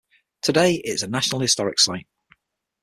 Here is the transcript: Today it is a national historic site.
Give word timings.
Today 0.41 0.81
it 0.83 0.89
is 0.89 1.03
a 1.03 1.07
national 1.07 1.41
historic 1.41 1.77
site. 1.77 2.07